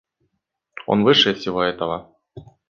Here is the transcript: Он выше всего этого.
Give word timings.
Он 0.87 1.03
выше 1.03 1.35
всего 1.35 1.61
этого. 1.61 2.11